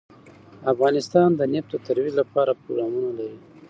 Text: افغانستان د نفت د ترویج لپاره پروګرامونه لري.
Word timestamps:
افغانستان 0.73 1.29
د 1.35 1.41
نفت 1.53 1.69
د 1.73 1.77
ترویج 1.85 2.13
لپاره 2.21 2.57
پروګرامونه 2.61 3.09
لري. 3.17 3.37